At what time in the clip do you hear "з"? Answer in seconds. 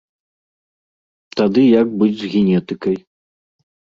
2.21-2.25